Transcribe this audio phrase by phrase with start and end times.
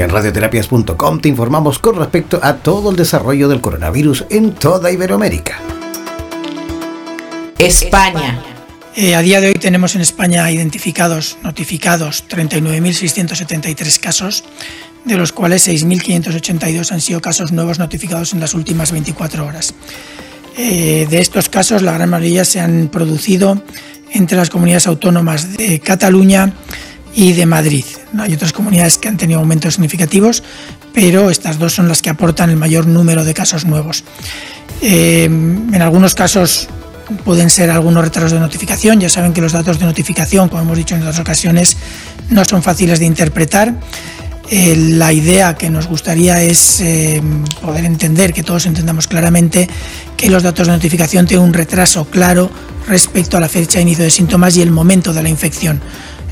[0.00, 5.60] En radioterapias.com te informamos con respecto a todo el desarrollo del coronavirus en toda Iberoamérica.
[7.58, 8.42] España.
[8.96, 14.44] Eh, a día de hoy tenemos en España identificados, notificados 39.673 casos,
[15.04, 19.74] de los cuales 6.582 han sido casos nuevos notificados en las últimas 24 horas.
[20.56, 23.62] Eh, de estos casos, la gran mayoría se han producido
[24.12, 26.54] entre las comunidades autónomas de Cataluña
[27.14, 27.84] y de Madrid.
[28.18, 30.42] Hay otras comunidades que han tenido aumentos significativos,
[30.92, 34.04] pero estas dos son las que aportan el mayor número de casos nuevos.
[34.82, 36.68] Eh, en algunos casos
[37.24, 39.00] pueden ser algunos retrasos de notificación.
[39.00, 41.76] Ya saben que los datos de notificación, como hemos dicho en otras ocasiones,
[42.30, 43.74] no son fáciles de interpretar.
[44.52, 47.22] Eh, la idea que nos gustaría es eh,
[47.60, 49.68] poder entender, que todos entendamos claramente
[50.16, 52.50] que los datos de notificación tienen un retraso claro
[52.88, 55.80] respecto a la fecha de inicio de síntomas y el momento de la infección.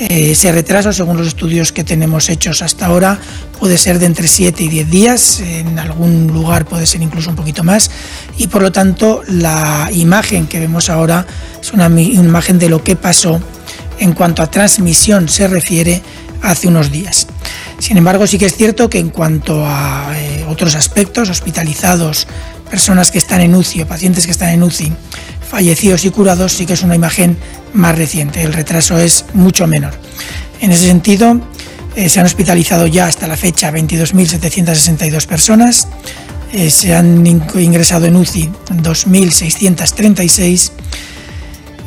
[0.00, 3.20] Eh, ese retraso, según los estudios que tenemos hechos hasta ahora,
[3.58, 7.36] puede ser de entre 7 y 10 días, en algún lugar puede ser incluso un
[7.36, 7.90] poquito más,
[8.38, 11.26] y por lo tanto la imagen que vemos ahora
[11.60, 13.42] es una imagen de lo que pasó
[13.98, 16.00] en cuanto a transmisión se refiere
[16.40, 17.26] hace unos días.
[17.78, 22.26] Sin embargo, sí que es cierto que en cuanto a eh, otros aspectos, hospitalizados,
[22.70, 24.92] personas que están en UCI o pacientes que están en UCI,
[25.50, 27.36] fallecidos y curados, sí que es una imagen
[27.74, 28.42] más reciente.
[28.42, 29.92] El retraso es mucho menor.
[30.60, 31.40] En ese sentido,
[31.96, 35.88] eh, se han hospitalizado ya hasta la fecha 22.762 personas,
[36.52, 40.70] eh, se han ingresado en UCI 2.636,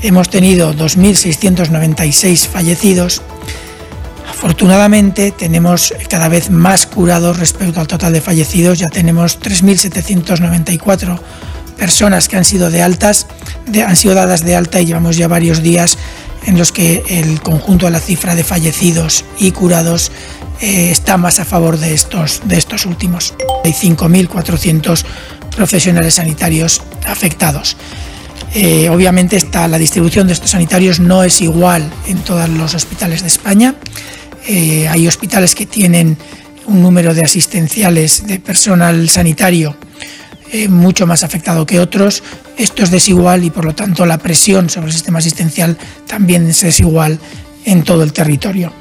[0.01, 3.21] hemos tenido 2.696 fallecidos.
[4.29, 11.17] Afortunadamente tenemos cada vez más curados respecto al total de fallecidos, ya tenemos 3.794
[11.77, 13.27] personas que han sido de altas,
[13.85, 15.97] han sido dadas de alta y llevamos ya varios días
[16.45, 20.11] en los que el conjunto de la cifra de fallecidos y curados
[20.61, 23.33] eh, está más a favor de estos, de estos últimos.
[23.63, 25.03] Hay 5.400
[25.55, 27.77] profesionales sanitarios afectados.
[28.53, 33.27] Eh, obviamente la distribución de estos sanitarios no es igual en todos los hospitales de
[33.27, 33.75] España.
[34.47, 36.17] Eh, hay hospitales que tienen
[36.65, 39.75] un número de asistenciales de personal sanitario
[40.69, 42.21] mucho más afectado que otros.
[42.57, 45.77] Esto es desigual y por lo tanto la presión sobre el sistema asistencial
[46.07, 47.19] también es desigual
[47.65, 48.71] en todo el territorio.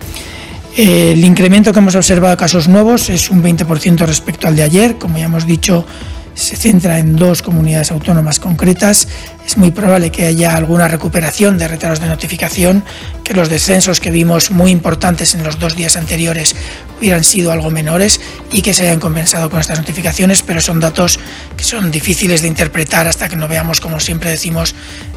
[0.76, 4.96] El incremento que hemos observado de casos nuevos es un 20% respecto al de ayer,
[4.96, 5.86] como ya hemos dicho,
[6.34, 9.08] se centra en dos comunidades autónomas concretas.
[9.46, 12.84] Es muy probable que haya alguna recuperación de retrasos de notificación,
[13.24, 16.54] que los descensos que vimos muy importantes en los dos días anteriores
[16.98, 18.20] hubieran sido algo menores
[18.52, 21.18] y que se hayan compensado con estas notificaciones, pero son datos
[21.56, 24.74] que son difíciles de interpretar hasta que no veamos, como siempre decimos,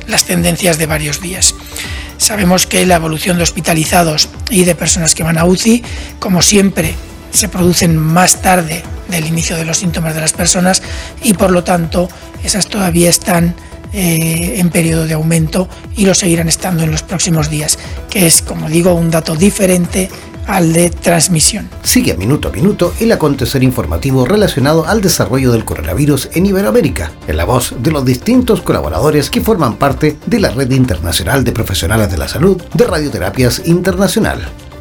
[0.07, 1.53] las tendencias de varios días.
[2.17, 5.83] Sabemos que la evolución de hospitalizados y de personas que van a UCI,
[6.19, 6.95] como siempre,
[7.35, 10.81] se producen más tarde del inicio de los síntomas de las personas
[11.23, 12.09] y por lo tanto
[12.44, 13.56] esas todavía están
[13.94, 17.79] eh, en periodo de aumento y lo seguirán estando en los próximos días,
[18.09, 20.09] que es, como digo, un dato diferente
[20.47, 21.69] al de transmisión.
[21.84, 27.38] Sigue minuto a minuto el acontecer informativo relacionado al desarrollo del coronavirus en Iberoamérica, en
[27.38, 32.12] la voz de los distintos colaboradores que forman parte de la Red Internacional de Profesionales
[32.12, 34.41] de la Salud de Radioterapias Internacional.